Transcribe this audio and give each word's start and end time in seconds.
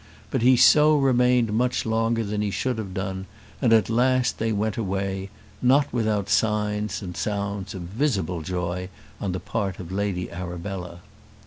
But 0.31 0.41
he 0.41 0.57
so 0.57 0.97
remained 0.97 1.53
much 1.53 1.85
longer 1.85 2.23
than 2.23 2.41
he 2.41 2.49
should 2.49 2.79
have 2.79 2.91
done, 2.91 3.27
and 3.61 3.71
at 3.71 3.87
last 3.87 4.39
they 4.39 4.51
went 4.51 4.75
away, 4.75 5.29
not 5.61 5.93
without 5.93 6.27
signs 6.27 7.03
and 7.03 7.15
sounds 7.15 7.75
of 7.75 7.83
visible 7.83 8.41
joy 8.41 8.89
on 9.19 9.31
the 9.31 9.39
part 9.39 9.77
of 9.79 9.91
Lady 9.91 10.31
Arabella. 10.31 11.01